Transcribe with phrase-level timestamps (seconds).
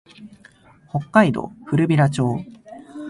[0.89, 2.43] 北海道古平町